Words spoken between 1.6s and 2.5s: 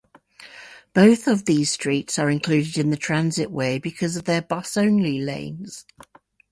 streets are